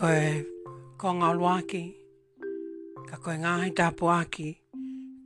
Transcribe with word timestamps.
koe 0.00 0.26
konga 1.00 1.28
luaki, 1.38 1.82
ka 3.08 3.16
koe 3.22 3.36
ngāhi 3.42 3.70
tāpu 3.78 4.04
aki, 4.12 4.48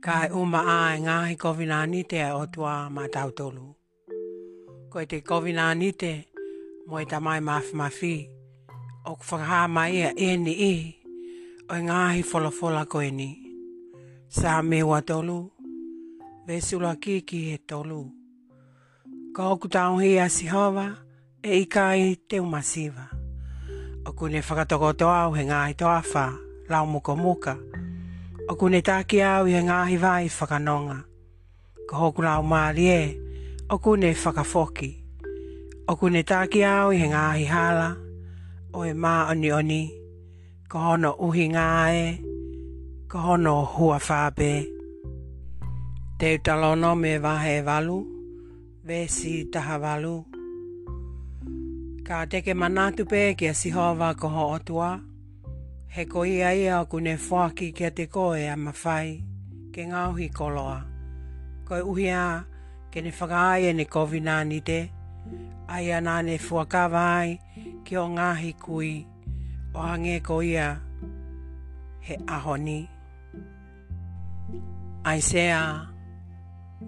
ka 0.03 0.15
e 0.25 0.29
uma 0.39 0.59
a 0.63 0.75
e 0.95 0.99
ngāhi 1.05 1.35
kovina 1.41 1.79
nite 1.91 2.19
e 2.23 2.29
o 2.39 2.45
tua 2.53 2.73
mā 2.95 3.05
tautolu. 3.11 3.65
Koe 4.91 5.05
te 5.11 5.19
kovina 5.27 5.65
nite, 5.75 6.11
mo 6.87 7.01
e 7.03 7.05
tamai 7.11 7.41
mafi 7.43 7.75
mafi, 7.81 8.13
o 9.09 9.15
kwhakaha 9.19 9.61
mai 9.75 9.93
e 10.07 10.15
e 10.15 10.29
ni 10.43 10.53
i, 10.71 10.73
o 11.69 11.75
e 11.77 11.81
ngāhi 11.89 12.23
folafola 12.23 12.85
koe 12.91 13.09
ni. 13.11 13.29
Sā 14.37 14.61
mewa 14.63 15.01
tolu, 15.03 15.37
vesula 16.47 16.93
ki 17.01 17.17
e 17.43 17.57
tolu. 17.57 18.01
Ka 19.35 19.51
oku 19.51 19.67
tāuhi 19.67 20.15
a 20.23 20.29
sihova, 20.37 20.87
e 21.43 21.59
ikai 21.65 22.15
te 22.29 22.39
umasiva. 22.39 22.39
Ka 22.55 22.61
oku 22.63 22.99
tāuhi 22.99 23.17
a 23.17 23.20
o 24.05 24.11
kune 24.17 24.41
whakatokoto 24.41 25.07
au 25.09 25.31
he 25.35 25.43
ngāhi 25.45 25.73
to 25.77 25.85
awha, 25.87 26.25
lau 26.69 26.85
muka 26.85 27.15
muka. 27.15 27.57
O 28.49 28.55
kune 28.55 28.81
tāki 28.81 29.21
au 29.25 29.45
he 29.45 29.61
ngāhi 29.61 29.97
vai 30.01 30.25
whakanonga. 30.29 31.03
Ko 31.89 31.95
hoku 32.01 32.21
lau 32.23 32.41
māri 32.43 32.85
e, 32.89 33.01
o 33.69 33.77
kune 33.77 34.13
whakafoki. 34.13 34.91
O 35.87 35.95
kune 35.95 36.23
tāki 36.23 36.63
au 36.67 36.89
he 36.89 37.07
ngāhi 37.11 37.45
hala, 37.45 37.91
o 38.73 38.85
e 38.85 38.93
mā 38.93 39.29
oni 39.31 39.51
oni. 39.51 39.81
Ko 40.69 40.79
hono 40.79 41.13
uhi 41.21 41.45
ngā 41.51 41.69
e, 41.93 42.03
ko 43.11 43.21
hono 43.29 43.59
hua 43.75 43.99
whābe. 43.99 44.51
Te 46.17 46.35
utalono 46.37 46.95
me 46.95 47.17
vahe 47.19 47.61
valu, 47.65 48.01
vesi 48.85 49.43
taha 49.53 49.77
valu. 49.77 50.17
Ka 52.11 52.25
teke 52.27 52.51
manatu 52.53 53.03
pe 53.11 53.21
si 53.31 53.45
a 53.47 53.53
sihawa 53.59 54.09
ko 54.19 54.27
ho 54.35 54.43
otua. 54.55 54.91
He 55.93 56.03
ko 56.11 56.27
ia 56.27 56.51
ia 56.51 56.75
ku 56.83 56.99
ne 56.99 57.15
whaki 57.15 57.71
ki 57.71 57.83
a 57.87 57.91
te 57.95 58.03
koe 58.11 58.41
a 58.53 58.55
mawhai 58.59 59.09
ke 59.71 59.83
ngauhi 59.87 60.27
koloa. 60.37 60.79
Ko 61.63 61.73
uhia 61.91 62.43
ke 62.91 62.99
ne 63.01 63.11
whakaaia 63.15 63.69
e 63.69 63.73
ne 63.73 63.85
kovina 63.87 64.43
ni 64.43 64.59
Ai 65.71 65.87
ana 65.95 66.19
ne 66.21 66.35
fuakawa 66.37 67.03
ai 67.23 67.39
ki 67.85 67.95
o 67.95 68.07
ngahi 68.11 68.51
kui 68.59 69.07
o 69.73 69.79
hange 69.79 70.19
ko 70.19 70.41
ia 70.43 70.81
he 72.03 72.15
ahoni. 72.27 72.89
Aisea 75.07 75.63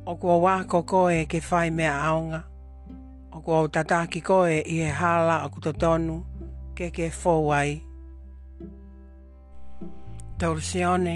o 0.03 0.11
kua 0.19 0.35
wā 0.43 0.55
ko 0.67 0.81
koe 0.83 1.21
ke 1.31 1.39
whai 1.45 1.71
mea 1.71 1.93
aonga, 2.09 2.41
o 3.31 3.39
kua 3.45 3.61
utataki 3.69 4.19
koe 4.19 4.57
i 4.59 4.81
e 4.89 4.89
hala 4.91 5.37
o 5.45 5.53
kutotonu 5.55 6.17
ke 6.75 6.91
ke 6.91 7.07
fōwai. 7.15 7.77
Taurusione, 10.35 11.15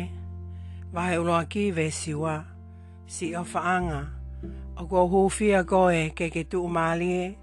vahe 0.96 1.20
uloa 1.20 1.44
ki 1.52 1.68
vesi 1.76 2.16
si 3.06 3.36
o 3.36 3.44
whaanga, 3.54 4.02
o 4.80 4.88
kua 4.88 5.04
hūwhia 5.12 5.66
koe 5.68 6.14
ke 6.16 6.32
ke 6.32 6.48
tuu 6.48 6.72
maalie, 6.72 7.36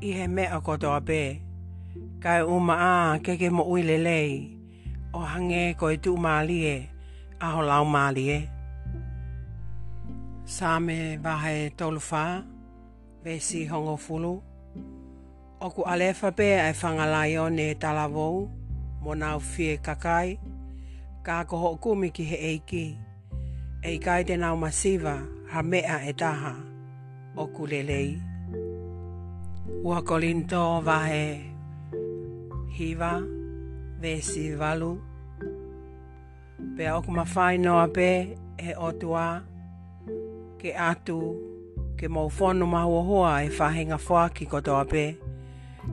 i 0.00 0.12
he 0.12 0.26
mea 0.28 0.60
koto 0.64 0.90
a 0.92 1.00
pē. 1.00 1.22
Kai 2.22 2.40
uma 2.44 2.74
a 3.14 3.18
keke 3.24 3.48
mo 3.56 3.62
ui 3.72 3.82
lelei, 3.88 4.32
o 5.14 5.20
hange 5.32 5.62
ko 5.78 5.86
i 5.92 5.96
e 5.96 5.98
tu 6.04 6.12
mālie, 6.24 6.74
a 7.44 7.52
ho 7.54 7.60
lau 7.68 7.84
mālie. 7.94 8.38
Sāme 10.56 10.96
bahe 11.24 11.70
tolu 11.78 12.00
whā, 12.08 12.24
vesi 13.24 13.66
hongo 13.70 13.96
fulu. 14.04 14.32
Oku 15.60 15.82
alefa 15.92 16.28
pē 16.38 16.48
ai 16.66 16.72
whangalai 16.80 17.32
o 17.38 17.46
ne 17.48 17.68
talavou, 17.74 18.48
mo 19.02 19.14
nau 19.14 19.38
fie 19.40 19.76
kakai, 19.86 20.38
ka 21.26 21.44
koho 21.44 21.78
kumi 21.82 22.10
ki 22.16 22.24
he 22.30 22.38
eiki. 22.50 22.84
Ei 23.84 23.98
kai 24.04 24.22
te 24.28 24.36
nau 24.36 24.54
masiva, 24.62 25.14
ha 25.50 25.58
mea 25.70 25.96
e 26.10 26.12
taha, 26.20 26.52
oku 27.42 27.62
lelei. 27.66 27.70
Oku 27.70 27.72
lelei. 28.18 28.31
Ua 29.80 30.02
Korinto 30.02 30.80
vahe 30.80 31.40
hiva 32.76 33.20
vesi 34.00 34.52
valu. 34.54 34.98
Pea 36.76 36.96
oku 36.96 37.10
mawhai 37.10 37.58
noa 37.58 37.88
pe 37.88 38.08
e 38.58 38.74
otua 38.76 39.42
ke 40.60 40.70
atu 40.76 41.18
ke 41.98 42.08
mau 42.08 42.28
whanu 42.30 42.66
mahua 42.66 43.02
hoa 43.10 43.42
e 43.44 43.50
whahinga 43.58 43.98
whaa 44.08 44.28
ki 44.34 44.46
kotoa 44.46 44.84
pe. 44.84 45.04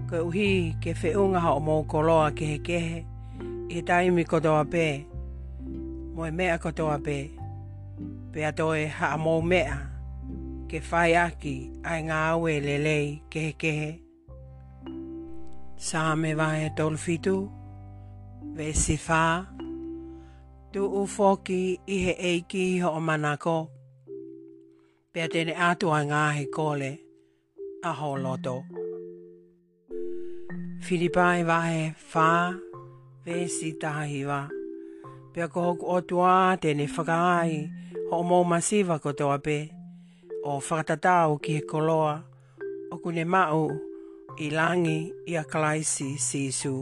Ko 0.09 0.15
uhi 0.29 0.75
ke 0.83 0.93
whiunga 0.93 1.39
hao 1.39 1.59
mau 1.59 1.83
koloa 1.83 2.29
ke 2.37 2.45
he 2.51 2.57
kehe 2.67 3.05
e 3.69 3.79
taimi 3.81 4.23
kotoa 4.31 4.63
pe. 4.69 4.85
Moe 6.15 6.31
mea 6.31 6.57
kotoa 6.63 6.97
pe. 7.05 7.17
Pea 8.31 8.51
toi 8.51 8.85
haa 8.85 9.17
mau 9.17 9.41
mea 9.41 9.98
ke 10.71 10.77
whai 10.89 11.11
aki 11.27 11.53
ai 11.91 11.99
ngā 12.07 12.17
aue 12.33 12.51
lelei 12.67 13.05
ke 13.33 13.45
ke 13.61 13.69
he. 13.77 13.89
Sā 15.87 16.03
me 16.21 16.33
vae 16.41 16.67
tolfitu, 16.77 17.33
ve 18.57 18.67
si 18.83 18.97
whā, 19.05 19.21
tu 20.75 20.83
u 21.01 21.03
fōki 21.15 21.61
i 21.95 21.97
he 22.05 22.13
eiki 22.33 22.61
i 22.73 22.75
ho 22.83 22.91
manako. 23.07 23.55
Pea 25.13 25.31
tene 25.33 25.55
atu 25.71 25.89
ai 25.97 26.03
ngā 26.11 26.21
he 26.37 26.45
kole, 26.59 26.91
a 27.89 27.95
ho 28.01 28.11
loto. 28.25 28.55
Filipai 30.85 31.39
vae 31.49 31.81
whā, 32.13 32.29
ve 33.25 33.41
si 33.55 33.73
tahi 33.81 34.21
wā. 34.29 34.41
Pea 35.33 35.47
ko 35.49 35.65
hoku 35.71 35.89
o 35.97 35.97
tuā 36.11 36.37
tene 36.61 36.85
whakaai, 36.99 37.57
ho 38.13 38.21
mō 38.29 38.43
masiva 38.53 39.01
ko 39.01 39.17
toa 39.17 39.41
pēr 39.49 39.67
o 40.43 40.59
whakatatau 40.61 41.39
ki 41.43 41.51
he 41.57 41.61
koloa 41.71 42.13
o 42.93 42.95
kune 43.03 43.23
mau 43.33 43.63
i 44.45 44.47
langi 44.59 44.97
i 45.31 45.33
a 45.41 45.43
Kalaisi 45.51 46.09
Sisu. 46.27 46.75